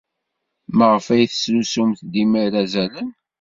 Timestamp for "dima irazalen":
2.11-3.09